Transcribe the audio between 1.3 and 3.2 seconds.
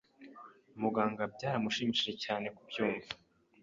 byaramushimishije cyane kubyumva